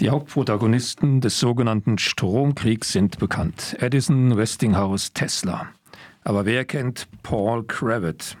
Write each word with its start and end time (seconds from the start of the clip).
Die 0.00 0.10
Hauptprotagonisten 0.10 1.20
des 1.20 1.40
sogenannten 1.40 1.98
Stromkriegs 1.98 2.92
sind 2.92 3.18
bekannt. 3.18 3.76
Edison, 3.80 4.36
Westinghouse, 4.36 5.12
Tesla. 5.12 5.66
Aber 6.22 6.46
wer 6.46 6.64
kennt 6.64 7.08
Paul 7.24 7.64
Cravat? 7.64 8.36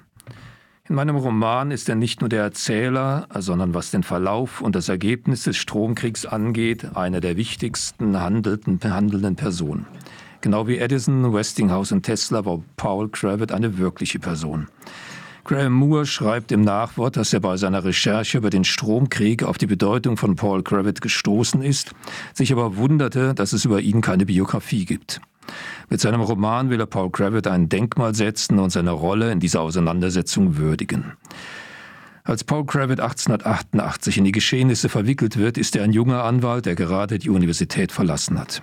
In 0.88 0.94
meinem 0.94 1.16
Roman 1.16 1.72
ist 1.72 1.88
er 1.88 1.96
nicht 1.96 2.20
nur 2.20 2.28
der 2.28 2.44
Erzähler, 2.44 3.26
sondern 3.34 3.74
was 3.74 3.90
den 3.90 4.04
Verlauf 4.04 4.60
und 4.60 4.76
das 4.76 4.88
Ergebnis 4.88 5.42
des 5.42 5.56
Stromkriegs 5.56 6.26
angeht, 6.26 6.96
eine 6.96 7.20
der 7.20 7.36
wichtigsten 7.36 8.20
handelnden 8.20 9.34
Personen. 9.34 9.86
Genau 10.40 10.68
wie 10.68 10.78
Edison, 10.78 11.34
Westinghouse 11.34 11.90
und 11.90 12.04
Tesla 12.04 12.44
war 12.44 12.62
Paul 12.76 13.08
Cravat 13.08 13.50
eine 13.50 13.78
wirkliche 13.78 14.20
Person. 14.20 14.68
Graham 15.48 15.72
Moore 15.72 16.04
schreibt 16.04 16.52
im 16.52 16.60
Nachwort, 16.60 17.16
dass 17.16 17.32
er 17.32 17.40
bei 17.40 17.56
seiner 17.56 17.82
Recherche 17.82 18.36
über 18.36 18.50
den 18.50 18.64
Stromkrieg 18.64 19.42
auf 19.42 19.56
die 19.56 19.66
Bedeutung 19.66 20.18
von 20.18 20.36
Paul 20.36 20.62
Cravat 20.62 21.00
gestoßen 21.00 21.62
ist, 21.62 21.92
sich 22.34 22.52
aber 22.52 22.76
wunderte, 22.76 23.32
dass 23.32 23.54
es 23.54 23.64
über 23.64 23.80
ihn 23.80 24.02
keine 24.02 24.26
Biografie 24.26 24.84
gibt. 24.84 25.22
Mit 25.88 26.02
seinem 26.02 26.20
Roman 26.20 26.68
will 26.68 26.80
er 26.80 26.86
Paul 26.86 27.10
Cravat 27.10 27.46
ein 27.46 27.70
Denkmal 27.70 28.14
setzen 28.14 28.58
und 28.58 28.68
seine 28.68 28.90
Rolle 28.90 29.32
in 29.32 29.40
dieser 29.40 29.62
Auseinandersetzung 29.62 30.58
würdigen. 30.58 31.14
Als 32.24 32.44
Paul 32.44 32.66
Cravat 32.66 33.00
1888 33.00 34.18
in 34.18 34.24
die 34.24 34.32
Geschehnisse 34.32 34.90
verwickelt 34.90 35.38
wird, 35.38 35.56
ist 35.56 35.74
er 35.76 35.84
ein 35.84 35.94
junger 35.94 36.24
Anwalt, 36.24 36.66
der 36.66 36.74
gerade 36.74 37.18
die 37.18 37.30
Universität 37.30 37.90
verlassen 37.90 38.38
hat. 38.38 38.62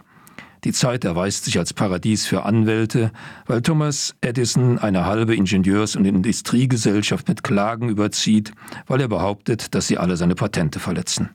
Die 0.66 0.74
Zeit 0.74 1.06
erweist 1.06 1.46
sich 1.46 1.60
als 1.60 1.74
Paradies 1.74 2.26
für 2.26 2.44
Anwälte, 2.44 3.12
weil 3.46 3.62
Thomas 3.62 4.16
Edison 4.22 4.80
eine 4.80 5.06
halbe 5.06 5.36
Ingenieurs- 5.36 5.96
und 5.96 6.06
Industriegesellschaft 6.06 7.28
mit 7.28 7.44
Klagen 7.44 7.88
überzieht, 7.88 8.52
weil 8.88 9.00
er 9.00 9.08
behauptet, 9.08 9.76
dass 9.76 9.86
sie 9.86 10.00
alle 10.00 10.18
seine 10.18 10.34
Patente 10.34 10.80
verletzen. 10.80 11.30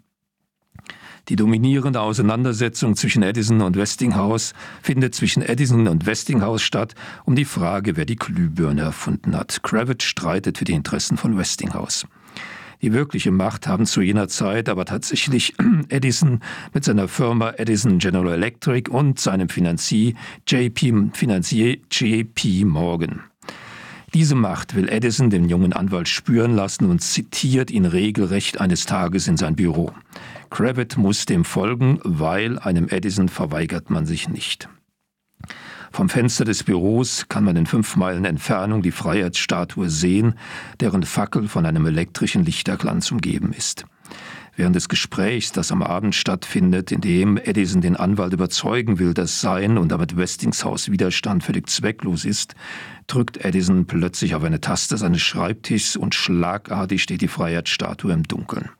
Die 1.28 1.36
dominierende 1.36 2.00
Auseinandersetzung 2.00 2.96
zwischen 2.96 3.22
Edison 3.22 3.60
und 3.60 3.76
Westinghouse 3.76 4.52
findet 4.82 5.14
zwischen 5.14 5.42
Edison 5.42 5.86
und 5.86 6.06
Westinghouse 6.06 6.62
statt, 6.62 6.96
um 7.24 7.36
die 7.36 7.44
Frage, 7.44 7.96
wer 7.96 8.06
die 8.06 8.16
Glühbirne 8.16 8.80
erfunden 8.80 9.36
hat. 9.36 9.62
Kravitz 9.62 10.02
streitet 10.02 10.58
für 10.58 10.64
die 10.64 10.72
Interessen 10.72 11.16
von 11.16 11.38
Westinghouse. 11.38 12.04
Die 12.82 12.92
wirkliche 12.92 13.30
Macht 13.30 13.66
haben 13.66 13.84
zu 13.84 14.00
jener 14.00 14.28
Zeit 14.28 14.68
aber 14.68 14.84
tatsächlich 14.84 15.54
Edison 15.88 16.40
mit 16.72 16.84
seiner 16.84 17.08
Firma 17.08 17.52
Edison 17.56 17.98
General 17.98 18.32
Electric 18.32 18.90
und 18.90 19.20
seinem 19.20 19.48
Finanzier 19.48 20.14
JP, 20.46 21.10
Finanzier 21.12 21.76
JP 21.90 22.64
Morgan. 22.64 23.20
Diese 24.12 24.34
Macht 24.34 24.74
will 24.74 24.88
Edison 24.88 25.30
dem 25.30 25.48
jungen 25.48 25.72
Anwalt 25.72 26.08
spüren 26.08 26.56
lassen 26.56 26.90
und 26.90 27.00
zitiert 27.00 27.70
ihn 27.70 27.84
regelrecht 27.84 28.60
eines 28.60 28.84
Tages 28.86 29.28
in 29.28 29.36
sein 29.36 29.54
Büro. 29.54 29.92
Kravitz 30.50 30.96
muss 30.96 31.26
dem 31.26 31.44
folgen, 31.44 32.00
weil 32.02 32.58
einem 32.58 32.88
Edison 32.88 33.28
verweigert 33.28 33.88
man 33.88 34.06
sich 34.06 34.28
nicht. 34.28 34.68
Vom 35.92 36.08
Fenster 36.08 36.44
des 36.44 36.62
Büros 36.62 37.26
kann 37.28 37.44
man 37.44 37.56
in 37.56 37.66
fünf 37.66 37.96
Meilen 37.96 38.24
Entfernung 38.24 38.80
die 38.80 38.92
Freiheitsstatue 38.92 39.90
sehen, 39.90 40.34
deren 40.78 41.02
Fackel 41.02 41.48
von 41.48 41.66
einem 41.66 41.84
elektrischen 41.86 42.44
Lichterglanz 42.44 43.10
umgeben 43.10 43.52
ist. 43.52 43.84
Während 44.56 44.76
des 44.76 44.88
Gesprächs, 44.88 45.52
das 45.52 45.72
am 45.72 45.82
Abend 45.82 46.14
stattfindet, 46.14 46.92
in 46.92 47.00
dem 47.00 47.38
Edison 47.38 47.80
den 47.80 47.96
Anwalt 47.96 48.32
überzeugen 48.32 48.98
will, 48.98 49.14
dass 49.14 49.40
sein 49.40 49.78
und 49.78 49.90
damit 49.90 50.16
Westingshaus 50.16 50.90
Widerstand 50.90 51.42
völlig 51.42 51.68
zwecklos 51.68 52.24
ist, 52.24 52.54
drückt 53.06 53.44
Edison 53.44 53.86
plötzlich 53.86 54.34
auf 54.34 54.44
eine 54.44 54.60
Taste 54.60 54.96
seines 54.96 55.22
Schreibtischs 55.22 55.96
und 55.96 56.14
schlagartig 56.14 57.02
steht 57.02 57.22
die 57.22 57.28
Freiheitsstatue 57.28 58.12
im 58.12 58.24
Dunkeln. 58.24 58.70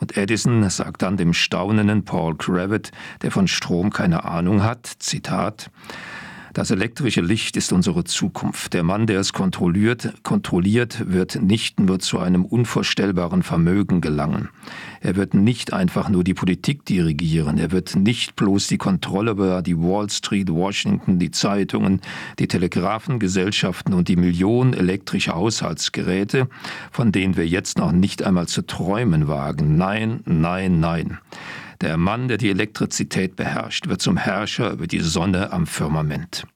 Und 0.00 0.16
Edison 0.16 0.68
sagt 0.70 1.02
dann 1.02 1.16
dem 1.16 1.34
staunenden 1.34 2.04
Paul 2.04 2.36
Cravat, 2.36 2.90
der 3.22 3.30
von 3.30 3.46
Strom 3.46 3.90
keine 3.90 4.24
Ahnung 4.24 4.62
hat, 4.62 4.86
Zitat, 4.98 5.70
das 6.52 6.70
elektrische 6.70 7.20
Licht 7.20 7.56
ist 7.56 7.72
unsere 7.72 8.04
Zukunft. 8.04 8.74
Der 8.74 8.82
Mann, 8.82 9.06
der 9.06 9.20
es 9.20 9.32
kontrolliert, 9.32 10.14
kontrolliert, 10.22 11.10
wird 11.10 11.40
nicht 11.40 11.78
nur 11.78 12.00
zu 12.00 12.18
einem 12.18 12.44
unvorstellbaren 12.44 13.42
Vermögen 13.42 14.00
gelangen. 14.00 14.48
Er 15.00 15.16
wird 15.16 15.34
nicht 15.34 15.72
einfach 15.72 16.08
nur 16.08 16.24
die 16.24 16.34
Politik 16.34 16.84
dirigieren. 16.84 17.58
Er 17.58 17.70
wird 17.70 17.96
nicht 17.96 18.36
bloß 18.36 18.66
die 18.66 18.78
Kontrolle 18.78 19.32
über 19.32 19.62
die 19.62 19.76
Wall 19.76 20.10
Street, 20.10 20.50
Washington, 20.50 21.18
die 21.18 21.30
Zeitungen, 21.30 22.00
die 22.38 22.48
Telegrafengesellschaften 22.48 23.94
und 23.94 24.08
die 24.08 24.16
Millionen 24.16 24.74
elektrischer 24.74 25.34
Haushaltsgeräte, 25.34 26.48
von 26.90 27.12
denen 27.12 27.36
wir 27.36 27.46
jetzt 27.46 27.78
noch 27.78 27.92
nicht 27.92 28.22
einmal 28.22 28.48
zu 28.48 28.62
träumen 28.62 29.28
wagen. 29.28 29.76
Nein, 29.76 30.20
nein, 30.26 30.80
nein. 30.80 31.18
Der 31.80 31.96
Mann, 31.96 32.28
der 32.28 32.36
die 32.36 32.50
Elektrizität 32.50 33.36
beherrscht, 33.36 33.88
wird 33.88 34.02
zum 34.02 34.18
Herrscher 34.18 34.72
über 34.72 34.86
die 34.86 35.00
Sonne 35.00 35.50
am 35.52 35.66
Firmament. 35.66 36.46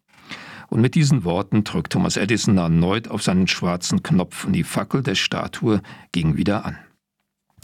Und 0.68 0.80
mit 0.80 0.94
diesen 0.94 1.24
Worten 1.24 1.64
drückt 1.64 1.92
Thomas 1.92 2.16
Edison 2.16 2.58
erneut 2.58 3.08
auf 3.08 3.22
seinen 3.22 3.46
schwarzen 3.46 4.02
Knopf 4.02 4.44
und 4.44 4.52
die 4.52 4.64
Fackel 4.64 5.02
der 5.02 5.14
Statue 5.14 5.80
ging 6.12 6.36
wieder 6.36 6.66
an. 6.66 6.76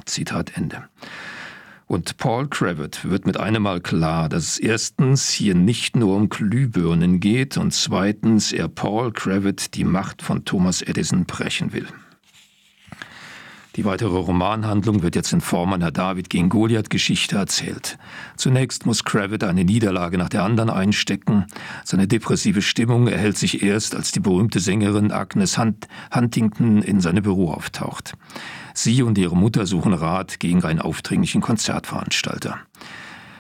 Zitat 0.07 0.57
Ende. 0.57 0.89
Und 1.87 2.17
Paul 2.19 2.49
Cravat 2.49 3.05
wird 3.05 3.27
mit 3.27 3.37
einem 3.37 3.65
Mal 3.65 3.81
klar, 3.81 4.29
dass 4.29 4.45
es 4.45 4.59
erstens 4.59 5.29
hier 5.29 5.57
nicht 5.57 5.97
nur 5.97 6.15
um 6.15 6.29
Glühbirnen 6.29 7.21
geht 7.21 7.57
und 7.57 7.73
zweitens 7.75 8.53
er 8.53 8.69
Paul 8.69 9.13
Cravat 9.13 9.75
die 9.75 9.85
Macht 9.85 10.23
von 10.23 10.45
Thomas 10.45 10.83
Edison 10.83 11.25
brechen 11.27 11.73
will. 11.73 11.89
Die 13.81 13.87
weitere 13.87 14.19
Romanhandlung 14.19 15.03
wird 15.03 15.17
jetzt 15.17 15.33
in 15.33 15.41
Form 15.41 15.73
einer 15.73 15.91
David 15.91 16.29
gegen 16.29 16.51
Goliath-Geschichte 16.51 17.37
erzählt. 17.37 17.97
Zunächst 18.37 18.85
muss 18.85 19.05
Kravitz 19.05 19.43
eine 19.43 19.65
Niederlage 19.65 20.19
nach 20.19 20.29
der 20.29 20.43
anderen 20.43 20.69
einstecken. 20.69 21.47
Seine 21.83 22.07
depressive 22.07 22.61
Stimmung 22.61 23.09
erhält 23.09 23.39
sich 23.39 23.63
erst, 23.63 23.95
als 23.95 24.13
die 24.13 24.21
berühmte 24.21 24.61
Sängerin 24.61 25.13
Agnes 25.13 25.57
Hunt 25.57 25.89
Huntington 26.15 26.83
in 26.83 27.01
seinem 27.01 27.23
Büro 27.23 27.53
auftaucht. 27.53 28.13
Sie 28.75 29.03
und 29.03 29.17
ihre 29.17 29.35
Mutter 29.35 29.65
suchen 29.65 29.95
Rat 29.95 30.41
gegen 30.41 30.63
einen 30.63 30.83
aufdringlichen 30.83 31.41
Konzertveranstalter. 31.41 32.59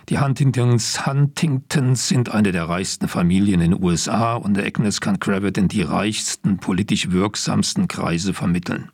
Die 0.08 0.20
Huntingtons, 0.20 1.04
Huntingtons 1.04 2.08
sind 2.08 2.30
eine 2.30 2.52
der 2.52 2.66
reichsten 2.66 3.08
Familien 3.08 3.60
in 3.60 3.72
den 3.72 3.84
USA 3.84 4.36
und 4.36 4.58
Agnes 4.58 5.02
kann 5.02 5.20
Kravitz 5.20 5.58
in 5.58 5.68
die 5.68 5.82
reichsten, 5.82 6.56
politisch 6.56 7.10
wirksamsten 7.10 7.88
Kreise 7.88 8.32
vermitteln. 8.32 8.90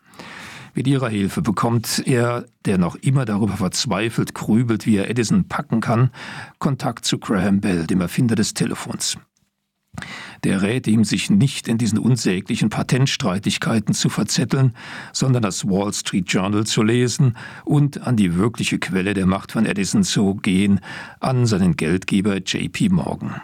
Mit 0.77 0.87
ihrer 0.87 1.09
Hilfe 1.09 1.41
bekommt 1.41 2.03
er, 2.05 2.45
der 2.67 2.77
noch 2.77 2.97
immer 2.97 3.25
darüber 3.25 3.57
verzweifelt 3.57 4.35
grübelt, 4.35 4.85
wie 4.85 4.97
er 4.97 5.09
Edison 5.09 5.49
packen 5.49 5.81
kann, 5.81 6.11
Kontakt 6.59 7.07
zu 7.07 7.19
Graham 7.19 7.63
Bell, 7.63 7.87
dem 7.87 8.03
Erfinder 8.03 8.35
des 8.35 8.53
Telefons. 8.53 9.17
Der 10.45 10.61
rät 10.61 10.87
ihm, 10.87 11.05
sich 11.05 11.31
nicht 11.31 11.67
in 11.67 11.79
diesen 11.79 11.99
unsäglichen 11.99 12.69
Patentstreitigkeiten 12.69 13.95
zu 13.95 14.11
verzetteln, 14.11 14.75
sondern 15.15 15.43
das 15.43 15.67
Wall 15.67 15.95
Street 15.95 16.31
Journal 16.31 16.67
zu 16.67 16.83
lesen 16.83 17.39
und 17.65 18.07
an 18.07 18.17
die 18.17 18.37
wirkliche 18.37 18.79
Quelle 18.79 19.15
der 19.15 19.25
Macht 19.25 19.53
von 19.53 19.65
Edison 19.65 20.05
zu 20.05 20.35
gehen, 20.35 20.81
an 21.21 21.47
seinen 21.47 21.77
Geldgeber 21.77 22.37
JP 22.37 22.91
Morgan. 22.91 23.41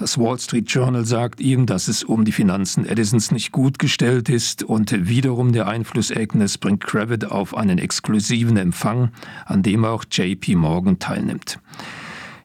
Das 0.00 0.16
Wall 0.16 0.38
Street 0.38 0.70
Journal 0.70 1.04
sagt 1.04 1.42
ihm, 1.42 1.66
dass 1.66 1.86
es 1.86 2.02
um 2.02 2.24
die 2.24 2.32
Finanzen 2.32 2.86
Edisons 2.86 3.32
nicht 3.32 3.52
gut 3.52 3.78
gestellt 3.78 4.30
ist 4.30 4.62
und 4.62 5.08
wiederum 5.10 5.52
der 5.52 5.68
Einfluss 5.68 6.10
Agnes 6.10 6.56
bringt 6.56 6.82
Kravitz 6.82 7.26
auf 7.26 7.54
einen 7.54 7.76
exklusiven 7.76 8.56
Empfang, 8.56 9.10
an 9.44 9.62
dem 9.62 9.84
auch 9.84 10.06
JP 10.10 10.56
Morgan 10.56 10.98
teilnimmt. 11.00 11.58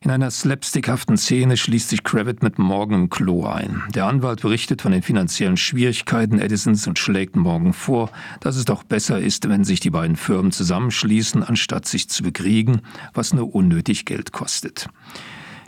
In 0.01 0.11
einer 0.11 0.31
slapstickhaften 0.31 1.15
Szene 1.15 1.55
schließt 1.55 1.87
sich 1.87 2.03
Kravitz 2.03 2.41
mit 2.41 2.59
Morgan 2.59 3.03
im 3.03 3.09
Klo 3.09 3.45
ein. 3.45 3.83
Der 3.95 4.05
Anwalt 4.05 4.41
berichtet 4.41 4.81
von 4.81 4.91
den 4.91 5.01
finanziellen 5.01 5.55
Schwierigkeiten 5.55 6.39
Edisons 6.39 6.85
und 6.87 6.99
schlägt 6.99 7.37
Morgan 7.37 7.71
vor, 7.71 8.11
dass 8.41 8.57
es 8.57 8.65
doch 8.65 8.83
besser 8.83 9.21
ist, 9.21 9.47
wenn 9.47 9.63
sich 9.63 9.79
die 9.79 9.91
beiden 9.91 10.17
Firmen 10.17 10.51
zusammenschließen, 10.51 11.41
anstatt 11.41 11.87
sich 11.87 12.09
zu 12.09 12.21
bekriegen, 12.21 12.81
was 13.13 13.33
nur 13.33 13.55
unnötig 13.55 14.03
Geld 14.03 14.33
kostet. 14.33 14.89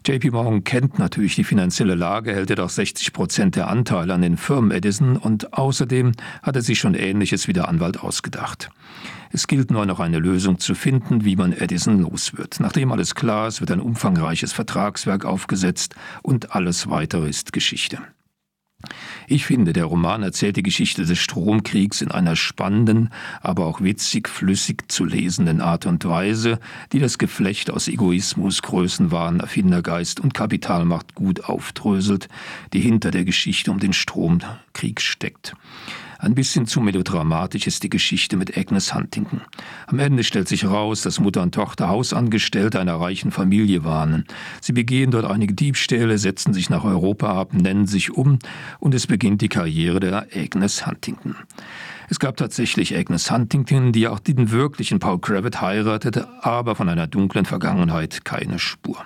JP 0.07 0.31
Morgan 0.31 0.63
kennt 0.63 0.99
natürlich 0.99 1.35
die 1.35 1.43
finanzielle 1.43 1.93
Lage, 1.93 2.33
hält 2.33 2.49
jedoch 2.49 2.69
60 2.69 3.11
Prozent 3.11 3.57
der 3.57 3.67
Anteile 3.67 4.13
an 4.13 4.21
den 4.21 4.37
Firmen 4.37 4.71
Edison 4.71 5.17
und 5.17 5.51
außerdem 5.51 6.13
hat 6.41 6.55
er 6.55 6.61
sich 6.61 6.79
schon 6.79 6.93
Ähnliches 6.93 7.49
wie 7.49 7.53
der 7.53 7.67
Anwalt 7.67 7.99
ausgedacht. 7.99 8.69
Es 9.33 9.47
gilt 9.47 9.69
nur 9.69 9.85
noch 9.85 9.99
eine 9.99 10.19
Lösung 10.19 10.59
zu 10.59 10.75
finden, 10.75 11.25
wie 11.25 11.35
man 11.35 11.51
Edison 11.51 11.99
los 11.99 12.37
wird. 12.37 12.61
Nachdem 12.61 12.93
alles 12.93 13.15
klar 13.15 13.49
ist, 13.49 13.59
wird 13.59 13.69
ein 13.71 13.81
umfangreiches 13.81 14.53
Vertragswerk 14.53 15.25
aufgesetzt 15.25 15.93
und 16.23 16.55
alles 16.55 16.89
weitere 16.89 17.27
ist 17.27 17.51
Geschichte. 17.51 17.97
Ich 19.27 19.45
finde, 19.45 19.73
der 19.73 19.85
Roman 19.85 20.23
erzählt 20.23 20.55
die 20.55 20.63
Geschichte 20.63 21.05
des 21.05 21.17
Stromkriegs 21.17 22.01
in 22.01 22.11
einer 22.11 22.35
spannenden, 22.35 23.09
aber 23.41 23.65
auch 23.65 23.81
witzig 23.81 24.29
flüssig 24.29 24.89
zu 24.91 25.03
lesenden 25.03 25.61
Art 25.61 25.85
und 25.85 26.05
Weise, 26.05 26.59
die 26.91 26.99
das 26.99 27.17
Geflecht 27.17 27.71
aus 27.71 27.87
Egoismus, 27.87 28.61
Größenwahn, 28.61 29.39
Erfindergeist 29.39 30.19
und 30.19 30.33
Kapitalmacht 30.33 31.15
gut 31.15 31.45
aufdröselt, 31.45 32.29
die 32.73 32.79
hinter 32.79 33.11
der 33.11 33.25
Geschichte 33.25 33.71
um 33.71 33.79
den 33.79 33.93
Stromkrieg 33.93 35.01
steckt. 35.01 35.55
Ein 36.19 36.33
bisschen 36.33 36.65
zu 36.65 36.81
melodramatisch 36.81 37.67
ist 37.67 37.83
die 37.83 37.89
Geschichte 37.89 38.37
mit 38.37 38.57
Agnes 38.57 38.93
Huntington. 38.93 39.41
Am 39.85 39.99
Ende 39.99 40.23
stellt 40.23 40.47
sich 40.47 40.63
heraus, 40.63 41.01
dass 41.01 41.19
Mutter 41.19 41.41
und 41.43 41.53
Tochter 41.53 41.89
Hausangestellte 41.89 42.79
einer 42.79 42.95
reichen 42.95 43.31
Familie 43.31 43.83
waren. 43.83 44.25
Sie 44.61 44.73
begehen 44.73 45.11
dort 45.11 45.25
einige 45.25 45.53
Diebstähle, 45.53 46.17
setzen 46.17 46.53
sich 46.53 46.69
nach 46.69 46.83
Europa 46.83 47.39
ab, 47.39 47.53
nennen 47.53 47.85
sich 47.85 48.11
um 48.11 48.39
und 48.79 48.95
es 48.95 49.05
beginnt 49.07 49.41
die 49.41 49.49
Karriere 49.49 49.99
der 49.99 50.27
Agnes 50.35 50.87
Huntington. 50.87 51.35
Es 52.09 52.19
gab 52.19 52.37
tatsächlich 52.37 52.95
Agnes 52.95 53.29
Huntington, 53.29 53.91
die 53.91 54.07
auch 54.07 54.19
den 54.19 54.51
wirklichen 54.51 54.99
Paul 54.99 55.19
Cravat 55.19 55.61
heiratete, 55.61 56.27
aber 56.41 56.75
von 56.75 56.89
einer 56.89 57.07
dunklen 57.07 57.45
Vergangenheit 57.45 58.23
keine 58.23 58.59
Spur. 58.59 59.05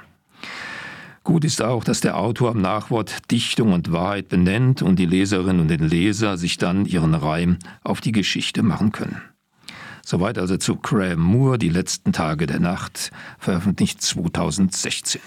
Gut 1.23 1.45
ist 1.45 1.62
auch, 1.62 1.83
dass 1.83 2.01
der 2.01 2.18
Autor 2.18 2.51
am 2.51 2.62
Nachwort 2.62 3.29
Dichtung 3.29 3.73
und 3.73 3.91
Wahrheit 3.91 4.27
benennt 4.27 4.81
und 4.81 4.97
die 4.97 5.06
Leserinnen 5.06 5.62
und 5.62 5.68
den 5.68 5.88
Leser 5.88 6.38
sich 6.38 6.57
dann 6.57 6.85
ihren 6.85 7.13
Reim 7.13 7.59
auf 7.83 8.01
die 8.01 8.12
Geschichte 8.12 8.63
machen 8.63 8.91
können. 8.91 9.21
Soweit 10.03 10.39
also 10.39 10.57
zu 10.57 10.77
Graham 10.77 11.19
Moore, 11.19 11.59
Die 11.59 11.69
letzten 11.69 12.12
Tage 12.12 12.47
der 12.47 12.59
Nacht, 12.59 13.12
veröffentlicht 13.38 14.01
2016. 14.01 15.19